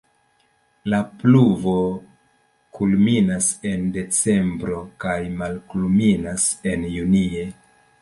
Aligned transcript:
La 0.93 1.01
pluvo 1.23 1.73
kulminas 2.79 3.51
en 3.75 3.87
decembro 4.01 4.81
kaj 5.07 5.17
malkulminas 5.45 6.53
en 6.75 6.93
junie. 6.99 7.51